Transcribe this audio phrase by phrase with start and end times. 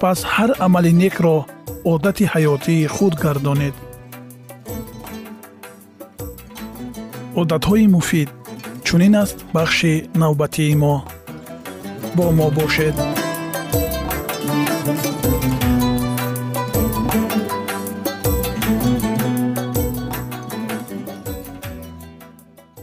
[0.00, 1.36] пас ҳар амали некро
[1.92, 3.76] одати ҳаётии худ гардонед
[7.40, 8.28] одатҳои муфид
[8.86, 10.94] чунин аст бахши навбатии мо
[12.16, 12.96] бо мо бошед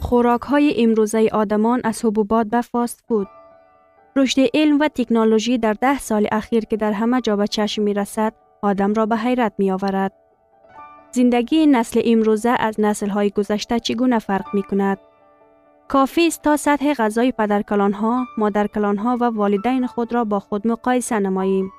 [0.07, 3.27] خوراک های امروزه آدمان از حبوبات به فاست فود
[4.16, 7.94] رشد علم و تکنولوژی در ده سال اخیر که در همه جا به چشم می
[7.94, 10.12] رسد آدم را به حیرت می آورد.
[11.10, 14.98] زندگی نسل امروزه از نسل های گذشته چگونه فرق می کند؟
[15.88, 20.66] کافی است تا سطح غذای پدرکلان ها، مادرکلان ها و والدین خود را با خود
[20.66, 21.72] مقایسه نماییم.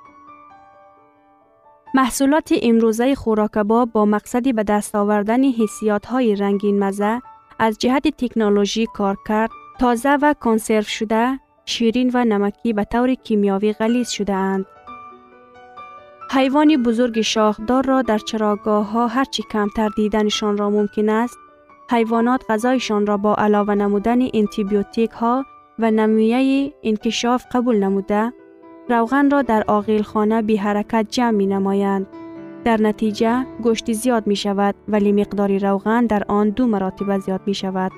[1.95, 7.21] محصولات امروزه خوراکباب با مقصدی به دست آوردن حسیات های رنگین مزه
[7.59, 13.74] از جهت تکنولوژی کار کرد تازه و کنسرو شده شیرین و نمکی به طور کیمیاوی
[13.74, 14.66] غلیظ شده اند.
[16.31, 21.38] حیوان بزرگ شاخدار را در چراگاه ها هرچی کمتر دیدنشان را ممکن است
[21.91, 25.46] حیوانات غذایشان را با علاوه نمودن انتیبیوتیک ها
[25.79, 28.34] و نمویه انکشاف قبول نموده
[28.90, 32.07] روغن را در آغیل خانه بی حرکت جمع می نمایند.
[32.63, 37.53] در نتیجه گوشت زیاد می شود ولی مقدار روغن در آن دو مراتب زیاد می
[37.53, 37.91] شود.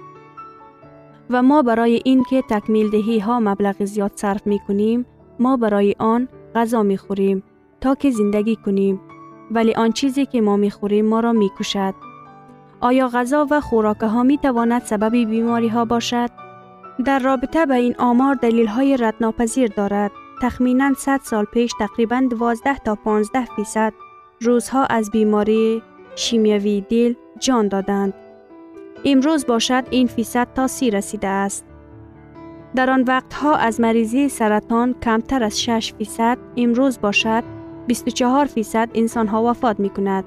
[1.29, 5.05] و ما برای اینکه تکمیل دهی ها مبلغ زیاد صرف می کنیم
[5.39, 7.43] ما برای آن غذا می خوریم
[7.81, 9.01] تا که زندگی کنیم
[9.51, 11.93] ولی آن چیزی که ما می خوریم ما را می کشد.
[12.81, 16.29] آیا غذا و خوراکه ها می تواند سبب بیماری ها باشد؟
[17.05, 20.11] در رابطه به این آمار دلیل های ردناپذیر دارد.
[20.41, 23.93] تخمینا 100 سال پیش تقریبا 12 تا 15 فیصد
[24.41, 25.81] روزها از بیماری
[26.15, 28.13] شیمیوی دل جان دادند.
[29.05, 31.65] امروز باشد این فیصد تا سی رسیده است.
[32.75, 37.43] در آن وقتها از مریضی سرطان کمتر از 6 فیصد امروز باشد
[37.87, 40.23] 24 فیصد انسان ها وفات می کند.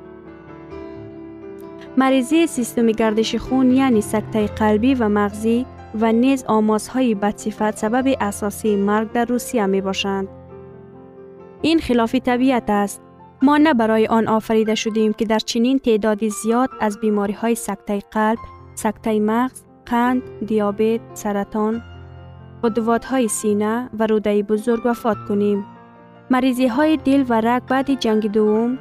[1.96, 5.66] مریضی سیستم گردش خون یعنی سکته قلبی و مغزی
[6.00, 10.28] و نیز آمازهای بدصفت سبب اساسی مرگ در روسیه می باشند.
[11.62, 13.02] این خلاف طبیعت است.
[13.42, 17.98] ما نه برای آن آفریده شدیم که در چنین تعدادی زیاد از بیماری های سکته
[18.10, 18.38] قلب،
[18.78, 21.82] سکته مغز، قند، دیابت، سرطان،
[22.62, 25.64] قدوات های سینه و روده بزرگ وفات کنیم.
[26.30, 28.78] مریضی های دل و رگ بعد جنگ دوم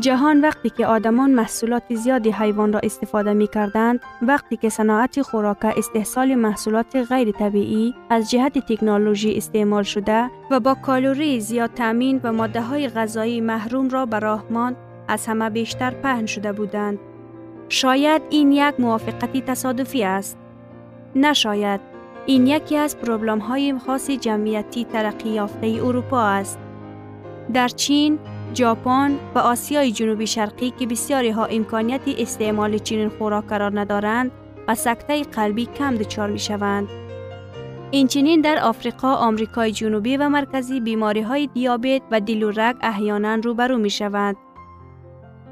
[0.00, 5.64] جهان وقتی که آدمان محصولات زیادی حیوان را استفاده می کردند، وقتی که صناعت خوراک
[5.64, 12.32] استحصال محصولات غیر طبیعی از جهت تکنولوژی استعمال شده و با کالوری زیاد تامین و
[12.32, 14.76] ماده های غذایی محروم را به راه ماند،
[15.08, 16.98] از همه بیشتر پهن شده بودند.
[17.68, 20.38] شاید این یک موافقتی تصادفی است.
[21.16, 21.80] نشاید
[22.26, 26.58] این یکی از پروبلم های خاص جمعیتی ترقی یافته اروپا است.
[27.54, 28.18] در چین،
[28.54, 34.30] ژاپن و آسیای جنوبی شرقی که بسیاری ها امکانیت استعمال چنین خوراک قرار ندارند
[34.68, 36.88] و سکته قلبی کم دچار می شوند.
[37.90, 43.34] اینچنین در آفریقا، آمریکای جنوبی و مرکزی بیماری های دیابت و دل و رگ احیانا
[43.34, 44.36] روبرو می شوند.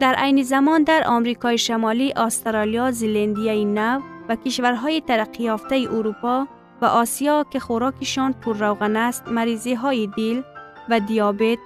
[0.00, 6.46] در عین زمان در آمریکای شمالی، استرالیا، زلندیای نو و کشورهای ترقی یافته اروپا
[6.82, 10.42] و آسیا که خوراکشان پر روغن است، مریضی های دل
[10.88, 11.58] و دیابت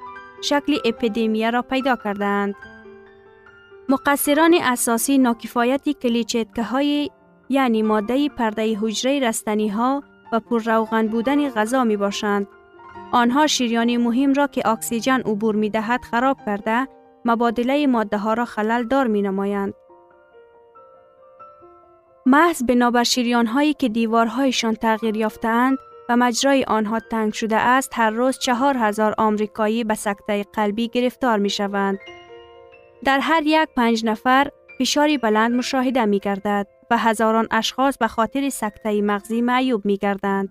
[0.43, 2.55] شکل اپیدمیه را پیدا کردند.
[3.89, 7.11] مقصران اساسی ناکفایت کلیچتکه های
[7.49, 12.47] یعنی ماده پرده حجره رستنی ها و پر روغن بودن غذا می باشند.
[13.13, 16.89] آنها شیریان مهم را که اکسیژن عبور می دهد خراب کرده
[17.25, 19.75] مبادله ماده ها را خلل دار می نمایند.
[22.27, 25.79] محض بنابر شیریان هایی که دیوارهایشان تغییر یافتهاند
[26.09, 31.39] و مجرای آنها تنگ شده است هر روز چهار هزار آمریکایی به سکته قلبی گرفتار
[31.39, 31.99] می شوند.
[33.05, 38.49] در هر یک پنج نفر فشاری بلند مشاهده می گردد و هزاران اشخاص به خاطر
[38.49, 40.49] سکته مغزی معیوب می گردند.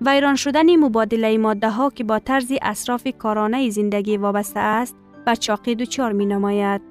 [0.00, 4.96] ویران شدن مبادله ماده ها که با طرز اصراف کارانه زندگی وابسته است
[5.26, 6.82] به چاقی دچار می نماید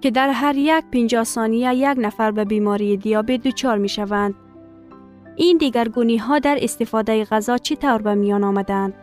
[0.00, 4.34] که در هر یک پنجاه ثانیه یک نفر به بیماری دیابت دچار می شوند
[5.36, 8.94] این دیگرگونی ها در استفاده غذا چی طور به میان آمدند؟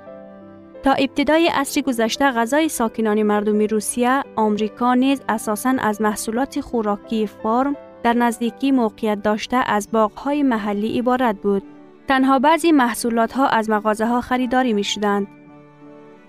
[0.84, 7.76] تا ابتدای عصر گذشته غذای ساکنان مردمی روسیه، آمریکا نیز اساساً از محصولات خوراکی فرم
[8.04, 11.64] در نزدیکی موقعیت داشته از باغهای محلی عبارت بود.
[12.08, 15.28] تنها بعضی محصولات ها از مغازه ها خریداری می شدند.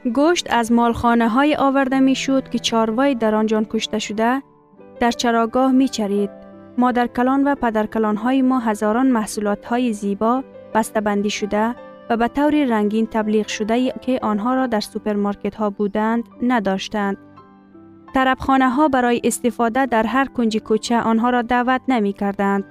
[0.05, 4.43] گوشت از مالخانه های آورده می شد که چاروای در آنجان کشته شده
[5.01, 6.31] در چراگاه می چرید.
[6.79, 10.45] مادرکلان و پدرکلان های ما هزاران محصولات های زیبا
[11.05, 11.75] بندی شده
[12.11, 17.17] و به طور رنگین تبلیغ شده که آنها را در سوپرمارکت ها بودند نداشتند.
[18.15, 22.65] طربخانه ها برای استفاده در هر کنج کوچه آنها را دعوت نمی کردند.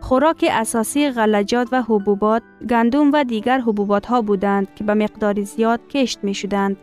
[0.00, 5.80] خوراک اساسی غلجات و حبوبات، گندم و دیگر حبوبات ها بودند که به مقدار زیاد
[5.88, 6.76] کشت می شدند.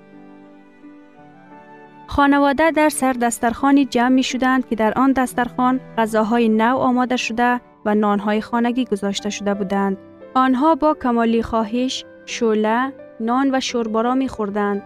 [2.07, 7.61] خانواده در سر دسترخانی جمع می شدند که در آن دسترخان غذاهای نو آماده شده
[7.85, 9.97] و نانهای خانگی گذاشته شده بودند.
[10.35, 14.83] آنها با کمالی خواهش، شوله، نان و شوربارا می خوردند.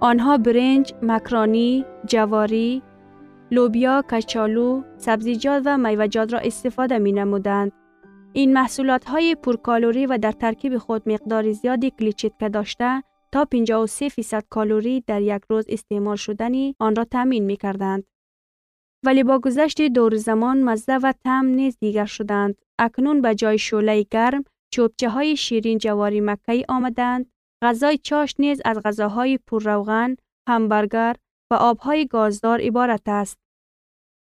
[0.00, 2.82] آنها برنج، مکرانی، جواری،
[3.52, 7.72] لوبیا، کچالو، سبزیجات و میوجات را استفاده می نمودند.
[8.32, 13.02] این محصولات های پرکالوری و در ترکیب خود مقدار زیادی کلیچیتکه داشته
[13.32, 18.04] تا 53 فیصد کالوری در یک روز استعمال شدنی آن را تامین می کردند.
[19.04, 22.54] ولی با گذشت دور زمان مزه و تم نیز دیگر شدند.
[22.78, 27.26] اکنون به جای شوله گرم چوبچه های شیرین جواری مکهی آمدند.
[27.62, 30.16] غذای چاش نیز از غذاهای پرروغن،
[30.48, 31.16] همبرگر
[31.50, 33.41] و آبهای گازدار عبارت است.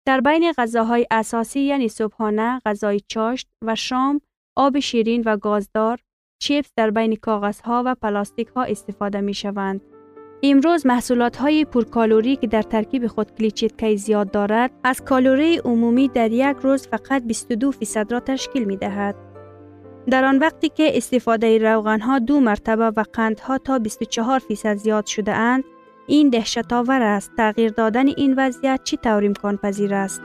[0.05, 4.21] در بین غذاهای اساسی یعنی صبحانه، غذای چاشت و شام،
[4.55, 5.99] آب شیرین و گازدار،
[6.41, 9.81] چیپس در بین کاغذ ها و پلاستیک ها استفاده می شوند.
[10.43, 16.31] امروز محصولات های پرکالوری که در ترکیب خود کلیچیتکی زیاد دارد از کالوری عمومی در
[16.31, 19.15] یک روز فقط 22 فیصد را تشکیل می دهد.
[20.09, 24.75] در آن وقتی که استفاده روغن ها دو مرتبه و قند ها تا 24 فیصد
[24.75, 25.63] زیاد شده اند
[26.07, 27.31] این دهشت آور است.
[27.37, 30.21] تغییر دادن این وضعیت چی طور امکان پذیر است؟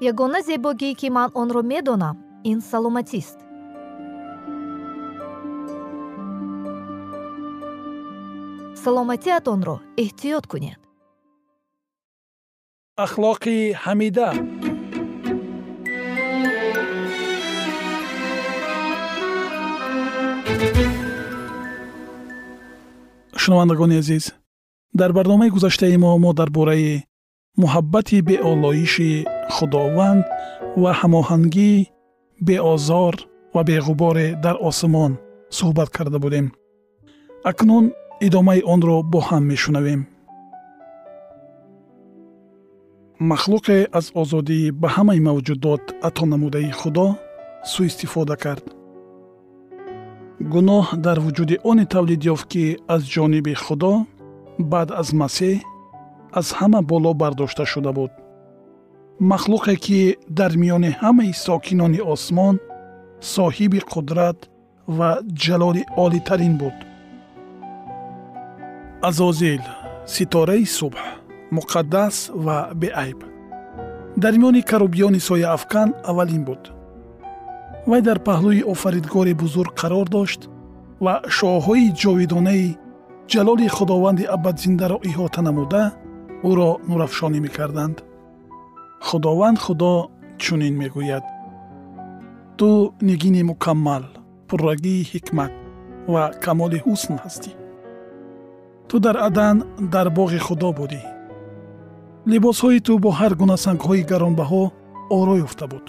[0.00, 3.38] یگانه زیباگی که من آن را می‌دانم این سلامتی است.
[8.74, 10.78] رو را احتیاط کنید.
[12.98, 14.32] اخلاقی حمیده.
[23.48, 24.34] Шунавандагони азиз.
[24.94, 27.04] Дар барномаи гузаштаи мо мо дар бораи
[27.62, 29.10] муҳаббати беолоиши
[29.54, 30.24] худованд
[30.82, 31.72] ва ҳамоҳангӣ
[32.46, 33.14] беозор
[33.54, 35.12] ва беғуборе дар осмон
[35.58, 36.46] суҳбат карда будем.
[37.50, 37.84] Акнун
[38.26, 40.00] идомаи онро бо ҳам мешунавем.
[43.30, 47.06] Махлуқе аз озодӣ ба ҳамаи мавҷудот ато намудаи худо
[47.72, 48.64] сӯистифода кард
[50.52, 52.64] гуноҳ дар вуҷуди оне тавлид ёфт ки
[52.94, 53.92] аз ҷониби худо
[54.72, 55.56] баъд аз масеҳ
[56.38, 58.12] аз ҳама боло бардошта шуда буд.
[59.30, 60.00] Махлуқе ки
[60.38, 62.54] дар миёни ҳамаи сокинони осмон
[63.34, 64.38] соҳиби қудрат
[64.98, 65.10] ва
[65.44, 66.76] ҷалоли олитарин буд.
[69.08, 69.64] Азозил
[70.14, 70.98] ситораи субҳ
[71.56, 73.20] муқаддас ва беайб.
[74.22, 76.62] Дар миёни карубиёни сояафкан аввалин буд
[77.90, 80.40] вай дар паҳлӯи офаридгори бузург қарор дошт
[81.04, 82.66] ва шоҳҳои ҷовидонаи
[83.32, 85.84] ҷалоли худованди абадзиндаро иҳота намуда
[86.50, 87.96] ӯро нурафшонӣ мекарданд.
[89.08, 89.92] Худованд худо
[90.42, 91.24] чунин мегӯяд.
[92.58, 92.68] Ту
[93.08, 94.04] нигини мукаммал
[94.48, 95.52] пуррагии ҳикмат
[96.12, 97.52] ва камоли ҳусн ҳастӣ
[98.88, 99.56] ту дар адан
[99.94, 101.02] дар боғи худо будӣ.
[102.30, 104.62] Либосҳои ту бо ҳар гуна сангҳои гаронбаҳо
[105.18, 105.86] оро ёфта буд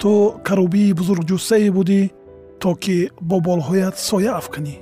[0.00, 0.12] ту
[0.46, 2.02] карубии бузургҷуссае будӣ
[2.62, 2.96] то ки
[3.28, 4.76] бо болҳоят соя афканӣ.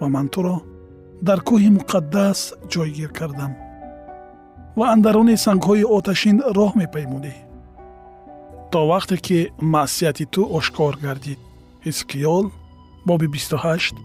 [0.00, 0.56] Ва ман туро
[1.26, 2.38] дар кӯҳи муқаддас
[2.72, 3.52] ҷойгир кардам.
[4.78, 7.34] Ва андарони сангҳои оташин роҳ мепаймудӣ.
[8.72, 9.38] То вақте ки
[9.74, 11.40] маъсияти ту ошкор гардид
[11.86, 12.44] ҳизқиёл
[13.08, 13.96] боби 28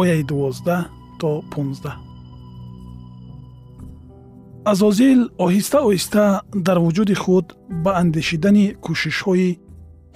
[0.00, 0.78] ояи 12
[1.20, 2.10] то 15
[4.72, 6.24] азозил оҳиста оҳиста
[6.66, 7.46] дар вуҷуди худ
[7.84, 9.50] ба андешидани кӯшишҳои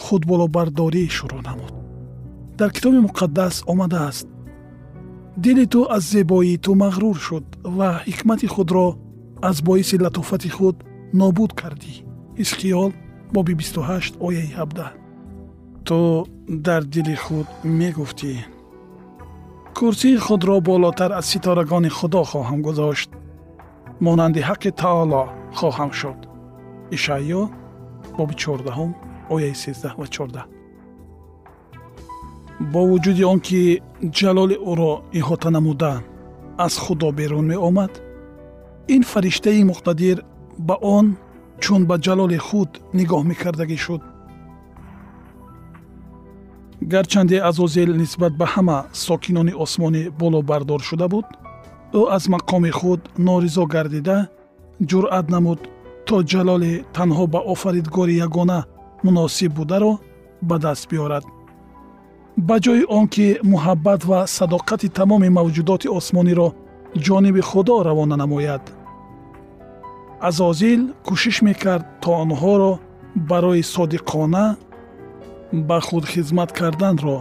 [0.05, 1.75] худболобардорӣ шурӯъ намуд
[2.59, 4.27] дар китоби муқаддас омадааст
[5.37, 7.47] дили ту аз зебоии ту мағрур шуд
[7.77, 8.87] ва ҳикмати худро
[9.49, 10.77] аз боиси латофати худ
[11.21, 11.95] нобуд кардӣ
[12.41, 12.93] ҳизқиёл
[13.35, 14.93] боби 28 ояи 17
[15.85, 18.33] ту дар дили худ мегуфтӣ
[19.79, 23.11] курсии худро болотар аз ситорагони худо хоҳам гузошт
[24.01, 25.23] монанди ҳаққи таоло
[25.59, 26.19] хоҳам шуд
[26.97, 27.43] ишаъё
[28.19, 28.95] боби 14
[29.31, 30.45] ояи 13 ва 14
[32.61, 33.83] бо вуҷуди он ки
[34.19, 35.93] ҷалоли ӯро иҳота намуда
[36.59, 37.93] аз худо берун меомад
[38.95, 40.17] ин фариштаи муқтадир
[40.59, 41.07] ба он
[41.63, 44.03] чун ба ҷалоли худ нигоҳ мекардагӣ шуд.
[46.93, 51.27] Гарчанде азозел нисбат ба ҳама сокинони осмонӣ болобардор шуда буд
[52.01, 54.19] ӯ аз мақоми худ норизо гардида
[54.91, 55.61] ҷуръат намуд
[56.07, 58.61] то ҷалоли танҳо ба офаридгори ягона
[59.05, 59.93] муносиб бударо
[60.49, 61.25] ба даст биёрад.
[62.49, 66.49] Ба ҷои он ки муҳаббат ва садоқати тамоми мавҷудоти осмониро
[67.05, 68.63] ҷониби худо равона намояд.
[70.29, 72.73] Азозил кӯшиш мекард то онҳоро
[73.31, 74.45] барои содиқона
[75.69, 77.17] ба худ хизмат карданро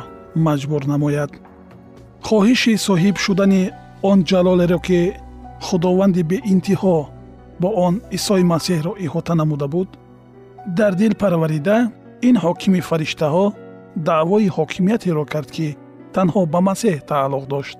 [0.46, 1.32] маҷбур намояд.
[2.28, 3.64] Хоҳиши соҳиб шудани
[4.10, 5.00] он ҷалолеро ки
[5.66, 6.98] худованди беинтиҳо
[7.62, 9.90] бо он исои масеҳро иҳота намуда буд
[10.66, 11.92] дар дил парварида
[12.22, 13.46] ин ҳокими фариштаҳо
[14.08, 15.68] даъвои ҳокимиятеро кард ки
[16.16, 17.78] танҳо ба масеҳ тааллуқ дошт.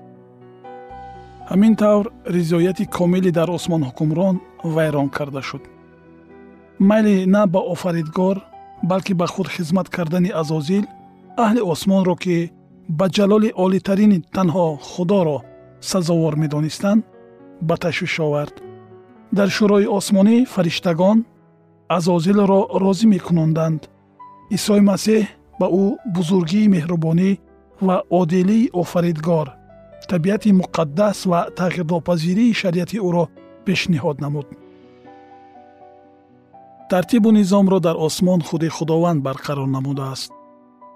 [1.50, 4.36] Ҳамин тавр ризояти комилӣ дар осмон ҳукмрон
[4.74, 5.62] вайрон карда шуд.
[6.88, 8.36] Майли на ба офаридгор
[8.90, 10.84] балки ба худ хизмат кардани азозил
[11.44, 12.36] аҳли осмонро ки
[12.98, 15.38] ба ҷалоли олитарини танҳо худоро
[15.90, 17.04] сазовор медонистанд
[17.68, 18.54] ба ташвиш овард.
[19.36, 21.18] Дар шӯрои осмонӣ фариштагон
[21.88, 23.80] азозилро розӣ мекунонданд.
[24.56, 25.22] Исои масеҳ
[25.60, 27.30] ба ӯ бузургии меҳрубонӣ
[27.86, 29.48] ва одилии офаридгор
[30.08, 33.24] табиати муқаддас ва тағйирнопазирии шариати ӯро
[33.66, 34.46] пешниҳод намуд.
[36.90, 40.30] Тартибу низомро дар осмон худи худованд барқарор намудааст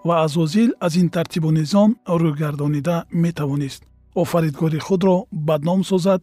[0.04, 3.82] ва азозил аз ин тартибу низом рӯйгардонида метавонист.
[4.14, 6.22] Офаридгори худро бадном созад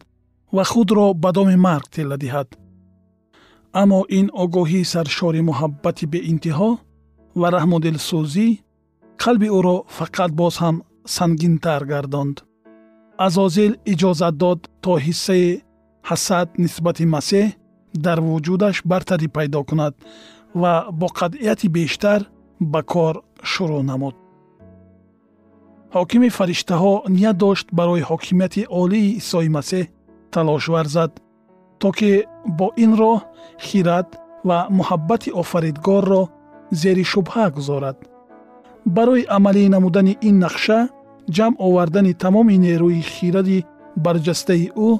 [0.52, 2.48] ва худро ба доми марг тилла диҳад
[3.82, 6.70] аммо ин огоҳии саршори муҳаббати беинтиҳо
[7.40, 8.48] ва раҳмудилсӯзӣ
[9.22, 10.76] қалби ӯро фақат боз ҳам
[11.16, 12.36] сангинтар гардонд.
[13.26, 15.48] Азозил иҷозат дод то ҳиссаи
[16.08, 17.46] ҳасад нисбати масеҳ
[18.04, 19.94] дар вуҷудаш бартарӣ пайдо кунад
[20.60, 22.20] ва бо қатъияти бештар
[22.72, 23.14] ба кор
[23.50, 24.14] шурӯъ намуд.
[25.96, 29.84] Ҳокими фариштаҳо ният дошт барои ҳокимияти олии исои масеҳ
[30.34, 31.12] талош варзад
[31.80, 32.10] то ки
[32.58, 33.18] бо ин роҳ
[33.66, 34.08] хират
[34.48, 36.22] ва муҳаббати офаридгорро
[36.80, 37.96] зери шубҳа гузорад.
[38.96, 40.78] Барои амалӣ намудани ин нақша
[41.36, 43.58] ҷамъ овардани тамоми нерӯи хиради
[44.04, 44.90] барҷастаи ӯ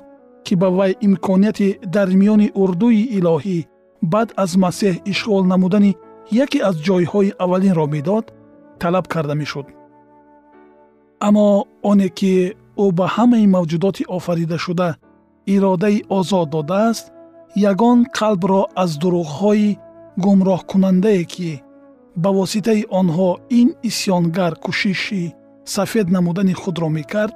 [0.45, 3.59] ки ба вай имконияти дар миёни урдуи илоҳӣ
[4.13, 5.93] баъд аз масеҳ ишғол намудани
[6.45, 8.25] яке аз ҷойҳои аввалинро медод
[8.81, 9.67] талаб карда мешуд.
[11.27, 11.47] Аммо
[11.91, 12.33] оне ки
[12.85, 14.89] ӯ ба ҳамаи мавҷудоти офаридашуда
[15.55, 17.07] иродаи озод додааст
[17.71, 19.79] ягон қалбро аз дурӯғҳои
[20.25, 21.51] гумроҳкунандае ки
[22.23, 25.25] ба воситаи онҳо ин исьёнгар кӯшиши
[25.75, 27.35] сафед намудани худро мекард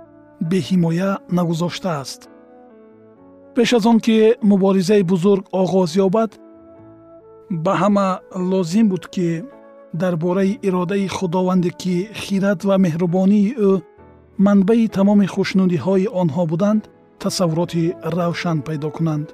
[0.50, 2.20] беҳимоя нагузоштааст.
[3.54, 4.16] Пеш аз он ки
[4.50, 6.30] муборизаи бузург оғоз ёбад
[7.64, 8.08] ба ҳама
[8.50, 9.28] лозим буд ки
[9.92, 13.72] дар бораи иродаи худованде ки хират ва меҳрубонии ӯ
[14.46, 16.82] манбаи тамоми хушнудиҳои онҳо буданд
[17.22, 17.84] тасаввуроти
[18.16, 19.28] равшан пайдо кунанд.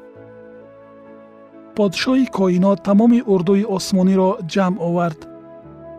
[1.76, 5.20] Подшоҳи коинот тамоми урдуи осмониро ҷамъ овард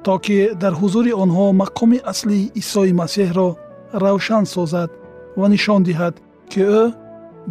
[0.05, 3.49] то ки дар ҳузури онҳо мақоми аслии исои масеҳро
[4.03, 4.89] равшан созад
[5.39, 6.15] ва нишон диҳад
[6.51, 6.83] ки ӯ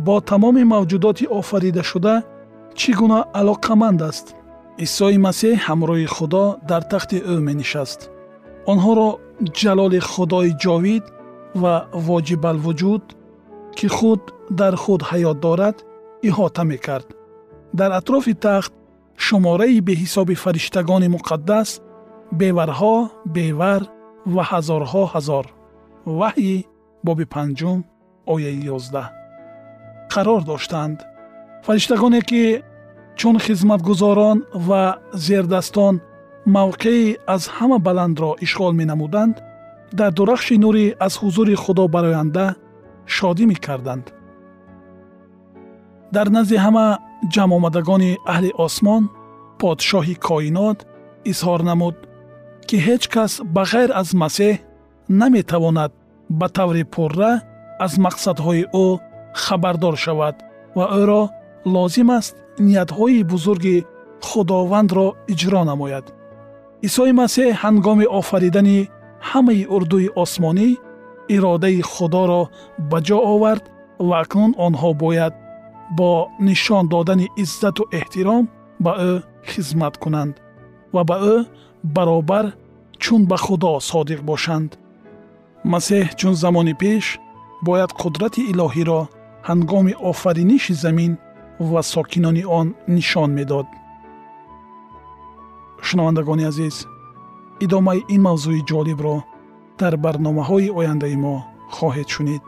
[0.06, 2.14] бо тамоми мавҷудоти офаридашуда
[2.78, 4.26] чӣ гуна алоқаманд аст.
[4.86, 8.00] Исои масеҳ ҳамроҳи худо дар тахти ӯ менишаст.
[8.72, 9.08] Онҳоро
[9.60, 11.04] ҷалоли худои ҷовид
[11.62, 11.74] ва
[12.06, 13.04] воҷибалвуҷуд
[13.78, 14.22] ки худ
[14.60, 15.76] дар худ ҳаёт дорад
[16.28, 17.08] иҳота мекард.
[17.78, 18.72] Дар атрофи тахт
[19.24, 21.68] шумораи беҳисоби фариштагони муқаддас
[22.40, 22.96] беварҳо
[23.36, 23.82] бевар
[24.34, 25.46] ва ҳазорҳо ҳазор.
[26.18, 26.56] Ваҳйи
[27.06, 27.78] боби панҷум
[28.32, 29.06] ояи ёздаҳ.
[30.12, 30.98] Қарор доштанд.
[31.66, 32.42] Фариштагоне ки
[33.20, 34.82] чун хизматгузорон ва
[35.26, 35.94] зердастон
[36.56, 39.36] мавқеи аз ҳама баландро ишғол менамуданд
[39.98, 42.46] дар дурахши нурӣ аз ҳузури худо бароянда
[43.14, 44.06] шодӣ мекарданд.
[46.14, 46.86] Дар назди ҳама
[47.34, 49.02] ҷамъомадагони аҳли осмон
[49.60, 50.78] подшоҳи коинот
[51.30, 51.96] изҳор намуд
[52.68, 54.54] ки ҳеҷ кас ба ғайр аз масеҳ
[55.20, 55.92] наметавонад
[56.38, 57.32] ба таври пурра
[57.84, 58.86] аз мақсадҳои ӯ
[59.44, 60.36] хабардор шавад
[60.76, 61.22] ва ӯро
[61.74, 62.34] лозим аст
[62.66, 63.76] ниятҳои бузурги
[64.28, 66.06] худовандро иҷро намояд.
[66.86, 68.78] Исои масеҳ ҳангоми офаридани
[69.30, 70.68] ҳамаи урдуи осмонӣ
[71.34, 72.42] иродаи худоро
[72.90, 73.64] ба ҷо овард
[74.08, 75.34] ва акнун онҳо бояд
[75.98, 76.10] бо
[76.46, 78.44] нишон додани иззату эҳтиром
[78.84, 79.12] ба ӯ
[79.50, 80.34] хизмат кунанд
[80.94, 81.36] ва ба ӯ
[81.94, 82.46] баробар
[83.02, 84.70] чун ба худо содиқ бошанд.
[85.72, 87.04] Масеҳ чун замони пеш
[87.66, 89.00] бояд қудрати илоҳиро
[89.48, 91.12] ҳангоми офариниши замин
[91.70, 93.66] ва сокинони он нишон медод.
[95.86, 96.76] Шунавандагони азиз
[97.64, 99.16] идомаи ин мавзӯи ҷолибро
[99.80, 101.34] дар барномаҳои ояндаи мо
[101.76, 102.44] хоҳед шунид.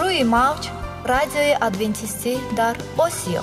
[0.00, 0.62] Рӯи мавҷ
[1.12, 2.74] радиои адвентистӣ дар
[3.06, 3.42] осиё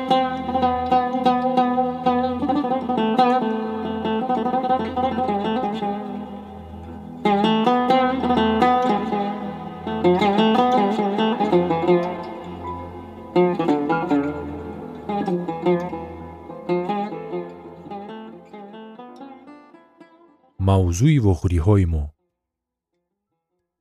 [20.91, 22.03] мавзӯи вохӯриҳои мо.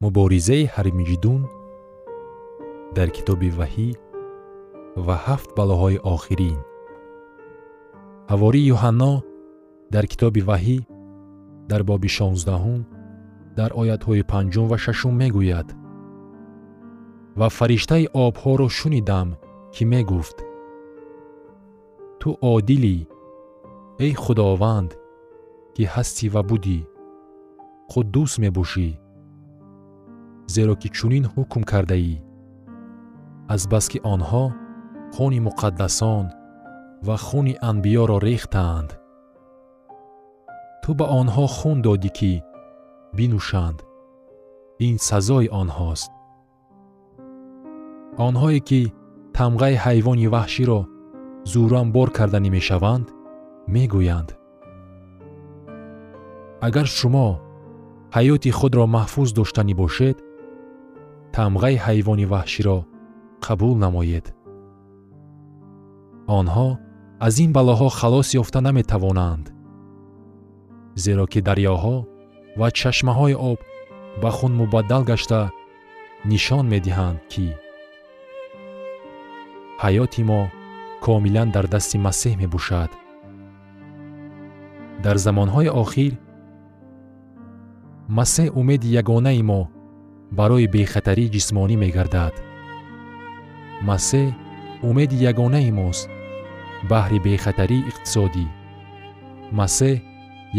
[0.03, 1.43] Муборизаи ҳармиҷидун
[2.97, 3.89] дар китоби ваҳӣ
[5.07, 6.59] ва ҳафт балоҳои охирин.
[8.31, 9.13] Ҳавории юҳанно
[9.95, 10.79] дар китоби ваҳӣ
[11.71, 12.81] дар боби шонздаҳум
[13.59, 15.69] дар оятҳои панҷум ва шашум мегӯяд
[17.39, 19.29] ва фариштаи обҳоро шунидам
[19.75, 20.37] ки мегуфт.
[22.21, 22.97] Ту одилӣ
[24.05, 24.91] эй худованд
[25.75, 26.81] ки ҳастӣ ва будӣ
[27.93, 28.89] қуддус мебошӣ
[30.55, 32.15] зеро ки чунин ҳукм кардаӣ
[33.55, 34.45] азбаски онҳо
[35.15, 36.27] хуни муқаддасон
[37.07, 38.91] ва хуни анбиёро рехтаанд.
[40.83, 42.33] Ту ба онҳо хун додӣ ки
[43.17, 43.79] бинӯшанд.
[44.87, 46.11] Ин сазои онҳост.
[48.27, 48.81] Онҳое ки
[49.37, 50.81] тамғаи ҳайвони ваҳширо
[51.53, 53.07] зӯран бор карданӣ мешаванд
[53.75, 54.31] мегӯянд.
[56.67, 57.29] Агар шумо
[58.17, 60.17] ҳаёти худро маҳфуз доштанӣ бошед
[61.37, 62.79] тамғаи ҳайвони ваҳширо
[63.47, 64.27] қабул намоед.
[66.39, 66.69] Онҳо
[67.27, 69.47] аз ин балоҳо халос ёфта наметавонанд
[71.05, 71.97] зеро ки дарёҳо
[72.61, 73.59] ва чашмаҳои об
[74.23, 75.41] ба хун мубаддал гашта
[76.31, 77.47] нишон медиҳанд ки
[79.83, 80.41] ҳаёти мо
[81.07, 82.91] комилан дар дасти масеҳ мебошад.
[85.05, 86.13] Дар замонҳои охир
[88.19, 89.61] масеҳ умеди ягонаи мо
[90.39, 92.35] барои бехатарии ҷисмонӣ мегардад
[93.89, 94.29] масеҳ
[94.89, 96.05] умеди ягонаи мост
[96.91, 98.47] баҳри бехатарии иқтисодӣ
[99.59, 99.97] масеҳ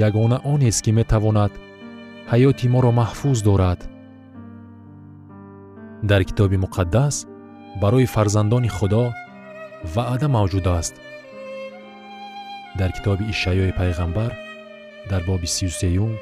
[0.07, 1.51] ягона онест ки метавонад
[2.31, 3.79] ҳаёти моро маҳфуз дорад
[6.09, 7.15] дар китоби муқаддас
[7.81, 9.03] барои фарзандони худо
[9.95, 10.93] ваъда мавҷуд аст
[12.79, 14.31] дар китоби ишаъёи пайғамбар
[15.09, 16.13] дар боби сиюсеюм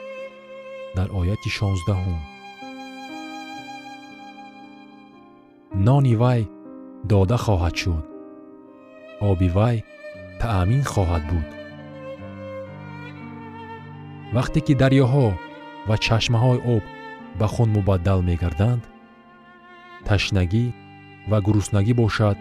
[0.97, 2.21] дар ояти шонздаҳум.
[5.85, 6.41] Нони вай
[7.11, 8.05] дода хоҳад шуд.
[9.29, 9.77] Оби вай
[10.41, 11.47] таъмин хоҳад буд.
[14.35, 15.27] Вақте ки дарёҳо
[15.87, 16.83] ва чашмаҳои об
[17.39, 18.83] ба хун мубаддал мегарданд
[20.07, 20.65] ташнагӣ
[21.29, 22.37] ва гуруснагӣ бошад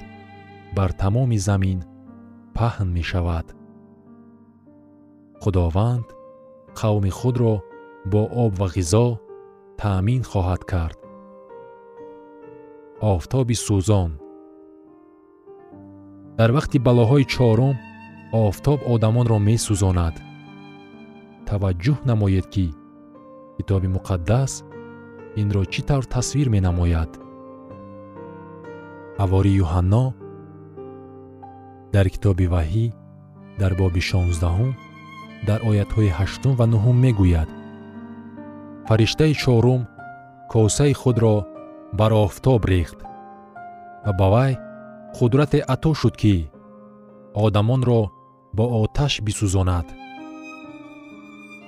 [0.77, 1.81] бар тамоми замин
[2.57, 3.47] паҳн мешавад.
[5.43, 6.07] Худованд
[6.81, 7.55] қавми худро
[8.11, 9.07] бо об ва ғизо
[9.81, 10.99] таъмин хоҳад кард.
[13.01, 14.11] Офтоби сӯзон.
[16.39, 17.77] Дар вақти балоҳои чорум
[18.47, 20.15] офтоб одамонро месӯзонад.
[21.49, 22.67] Таваҷҷӯҳ намоед ки
[23.57, 24.53] китоби муқаддас
[25.41, 27.11] инро чӣ тавр тасвир менамояд?
[29.21, 30.05] Ҳавори юҳанно
[31.95, 32.87] дар китоби ваҳӣ
[33.61, 34.71] дар боби шонздаҳум
[35.49, 37.51] дар оятҳои ҳаштум ва нуҳум мегӯяд
[38.89, 39.83] фариштаи чорум
[40.49, 41.37] косаи худро
[41.93, 42.99] бар офтоб рехт.
[44.07, 44.53] Ва ба вай
[45.17, 46.51] қудрате ато шуд ки
[47.35, 48.03] одамонро
[48.57, 49.87] бо оташ бисӯзонад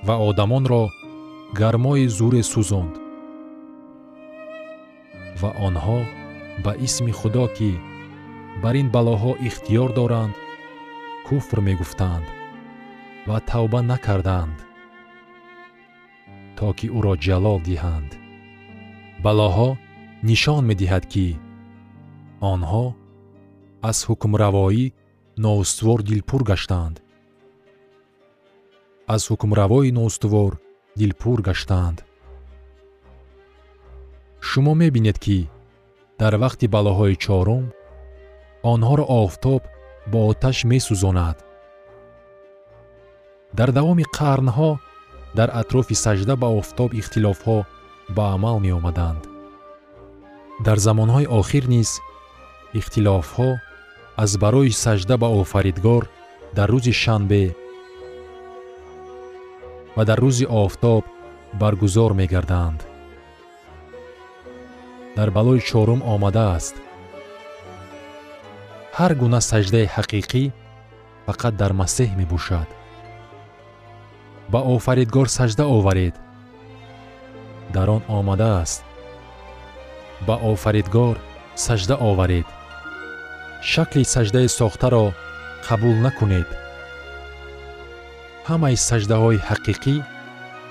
[0.07, 0.83] ва одамонро
[1.59, 2.93] гармои зӯре сӯзонд.
[5.41, 5.99] Ва онҳо
[6.63, 7.71] ба исми худо ки
[8.63, 10.35] бар ин балоҳо ихтиёр доранд
[11.27, 12.25] куфр мегуфтанд
[13.27, 14.57] ва тавба накарданд
[16.61, 18.11] то ки ӯро ҷалол диҳанд.
[19.23, 19.69] Балоҳо
[20.29, 21.27] нишон медиҳад ки
[22.53, 22.85] онҳо
[23.89, 24.85] аз ҳукмравоӣ
[25.45, 26.95] ноустувор дилпур гаштаанд.
[29.13, 30.51] Аз ҳукмравои ноустувор
[30.99, 31.97] дилпур гаштаанд.
[34.47, 35.39] Шумо мебинед ки
[36.21, 37.65] дар вақти балоҳои чорум
[38.73, 39.61] онҳоро офтоб
[40.11, 41.37] бо оташ месӯзонад.
[43.57, 44.71] Дар давоми қарнҳо
[45.37, 47.57] дар атрофи сажда ба офтоб ихтилофҳо
[48.15, 49.23] ба амал меомаданд.
[50.65, 51.89] Дар замонҳои охир низ
[52.79, 53.49] ихтилофҳо
[54.23, 56.03] аз барои сажда ба офаридгор
[56.57, 57.43] дар рӯзи шанбе
[59.95, 61.03] ва дар рӯзи офтоб
[61.61, 62.79] баргузор мегарданд.
[65.17, 66.75] Дар балои чорум омадааст
[68.97, 70.43] ҳар гуна саҷдаи ҳақиқӣ
[71.27, 72.67] фақат дар масеҳ мебошад
[74.51, 76.15] ба офаридгор саҷда оваред.
[77.75, 78.83] Дар он омадааст.
[80.27, 81.15] Ба офаридгор
[81.65, 82.47] саҷда оваред.
[83.71, 85.05] Шакли саҷдаи сохтаро
[85.67, 86.49] қабул накунед.
[88.49, 89.95] Ҳамаи саҷдаҳои ҳақиқӣ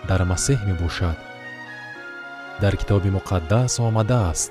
[0.08, 1.18] дар масеҳ мебошад.
[2.62, 4.50] Дар китоби муқаддас омадааст.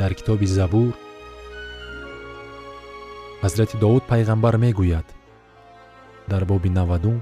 [0.00, 0.92] Дар китоби забур
[3.42, 5.06] ҳазрати довуд пайғамбар мегӯяд.
[6.30, 7.18] Дар боби навадум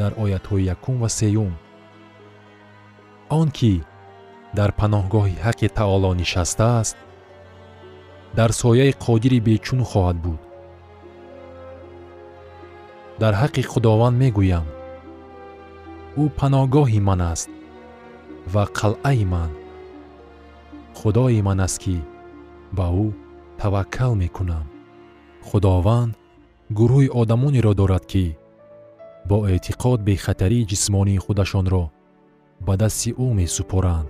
[0.00, 1.52] дар оятҳои якум ва сеюм.
[3.38, 3.72] Он ки
[4.58, 6.96] дар паноҳгоҳи ҳаққи таоло нишастааст
[8.38, 10.40] дар сояи қодири бечун хоҳад буд.
[13.22, 14.66] Дар ҳаққи худованд мегӯям
[16.22, 17.48] ӯ паноҳгоҳи ман аст
[18.52, 19.50] ва қалъаи ман.
[20.98, 21.96] Худои ман аст ки
[22.76, 23.06] ба ӯ
[23.60, 24.66] таваккал мекунам.
[25.48, 26.12] Худованд
[26.78, 28.26] гурӯҳи одамонеро дорад ки
[29.28, 31.84] бо эътиқод бехатарии ҷисмонии худашонро
[32.66, 34.08] ба дасти ӯ месупоранд.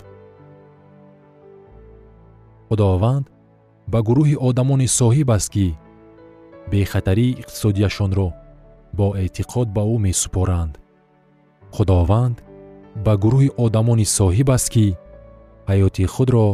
[2.69, 3.27] Худованд
[3.93, 5.67] ба гурӯҳи одамони соҳиб аст ки
[6.73, 8.29] бехатарии иқтисодияшонро
[8.99, 10.75] бо эътиқод ба ӯ месупоранд.
[11.75, 12.37] Худованд
[13.05, 14.87] ба гурӯҳи одамони соҳиб аст ки
[15.69, 16.47] ҳаёти худро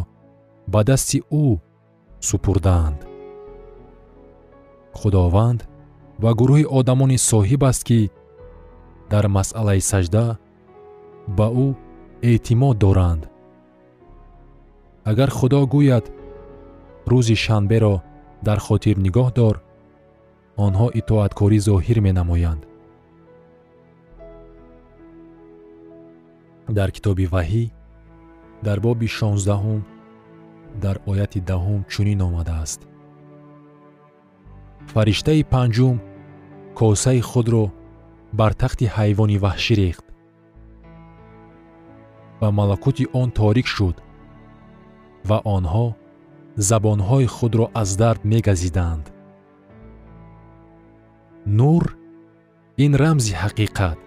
[0.72, 1.44] ба дасти ӯ
[2.28, 2.98] супурдаанд.
[5.00, 5.60] Худованд
[6.22, 8.00] ва гурӯҳи одамони соҳиб аст ки
[9.12, 10.24] дар масъалаи саҷда
[11.38, 11.68] ба ӯ
[12.30, 13.22] эътимод доранд.
[15.10, 16.06] Агар худо гӯяд
[17.10, 17.94] рӯзи шанберо
[18.46, 19.56] дар хотир нигоҳ дор
[20.66, 22.62] онҳо итоаткорӣ зоҳир менамоянд.
[26.78, 27.64] Дар китоби ваҳӣ
[28.66, 29.80] дар боби шонздаҳум
[30.84, 32.80] дар ояти даҳум чунин омадааст.
[34.92, 35.96] Фариштаи панҷум
[36.78, 37.64] косаи худро
[38.38, 40.04] бар тахти ҳайвони ваҳшӣ рехт.
[42.40, 43.96] Ва малакути он торик шуд
[45.28, 45.86] ва онҳо
[46.68, 49.04] забонҳои худро аз дард мегазиданд.
[51.58, 51.84] Нур
[52.84, 53.98] ин рамзи ҳақиқат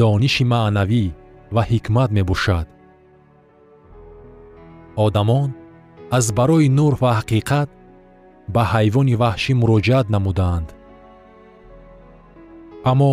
[0.00, 1.04] дониши маънавӣ
[1.54, 2.66] ва ҳикмат мебошад.
[5.06, 5.50] Одамон
[6.18, 7.68] аз барои нур ва ҳақиқат
[8.54, 10.68] ба ҳайвони ваҳшӣ муроҷиат намуданд
[12.90, 13.12] аммо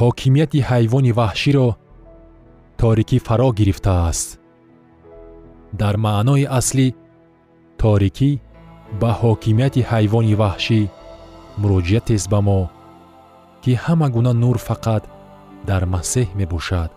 [0.00, 1.68] ҳокимияти ҳайвони ваҳширо
[2.80, 4.28] торикӣ фаро гирифтааст.
[5.80, 6.86] Дар маънои аслӣ
[7.80, 8.30] торикӣ
[9.00, 10.80] ба ҳокимияти ҳайвони ваҳшӣ
[11.60, 12.60] муроҷиатест ба мо
[13.62, 15.02] ки ҳама гуна нур фақат
[15.68, 16.90] дар масеҳ мебошад.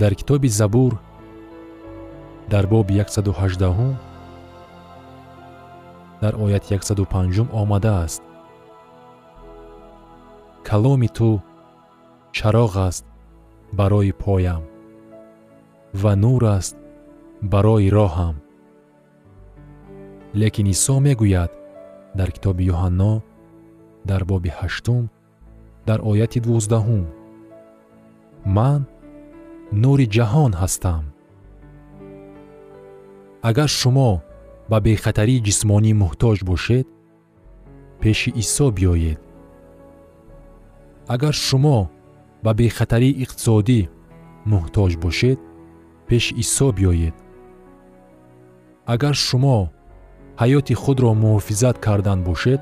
[0.00, 0.92] Дар китоби забур
[2.52, 4.05] дар боби 118
[6.22, 8.22] дар ояти 105 омадааст.
[10.64, 11.42] Каломи ту
[12.32, 13.04] чароғ аст
[13.72, 14.62] барои поям
[15.94, 16.76] ва нур аст
[17.42, 18.36] барои роҳам.
[20.34, 21.52] Лекин исо мегӯяд
[22.18, 23.22] дар китоби юҳанно
[24.10, 25.04] дар боби ҳаштум
[25.88, 27.04] дар ояти дувоздаҳум
[28.56, 28.80] ман
[29.82, 31.04] нури ҷаҳон ҳастам.
[33.48, 34.10] Агар шумо
[34.70, 36.86] ба бехатарии ҷисмонӣ муҳтоҷ бошед
[38.00, 39.20] пеши исо биёед.
[41.14, 41.78] Агар шумо
[42.44, 43.80] ба бехатарии иқтисодӣ
[44.52, 45.38] муҳтоҷ бошед
[46.08, 47.16] пеши исо биёед.
[48.94, 49.58] Агар шумо
[50.40, 52.60] ҳаёти худро муҳофизат кардан бошед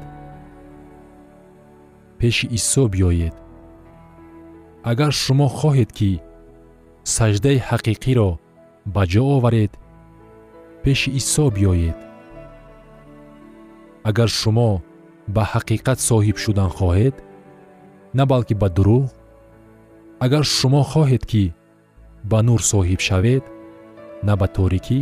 [2.18, 3.34] пеши исо биёед.
[4.90, 6.10] Агар шумо хоҳед ки
[7.14, 8.30] саҷдаи ҳақиқиро
[8.94, 9.72] ба ҷо оваред
[10.84, 11.98] пеши исо биёед
[14.08, 14.70] агар шумо
[15.34, 17.16] ба ҳақиқат соҳиб шудан хоҳед
[18.18, 19.06] на балки ба дурӯғ
[20.24, 21.44] агар шумо хоҳед ки
[22.30, 23.44] ба нур соҳиб шавед
[24.26, 25.00] на ба торикӣ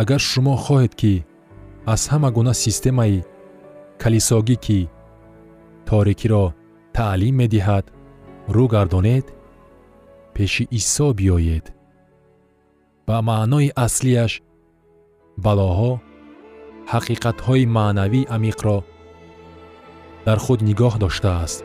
[0.00, 1.14] агар шумо хоҳед ки
[1.92, 3.18] аз ҳама гуна системаи
[4.02, 4.80] калисогӣ ки
[5.88, 6.44] торикиро
[6.96, 7.84] таълим медиҳад
[8.54, 9.26] рӯ гардонед
[10.34, 11.66] пеши исо биёед
[13.06, 14.32] ба маънои аслияш
[15.44, 15.92] балоҳо
[16.92, 18.78] ҳақиқатҳои маънавии амиқро
[20.26, 21.64] дар худ нигоҳ доштааст